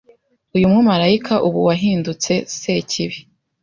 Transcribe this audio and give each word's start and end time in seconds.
Uyu 0.55 0.71
mumarayika 0.73 1.33
ubu 1.47 1.59
wahindutse 1.67 2.33
Sekibi 2.57 3.19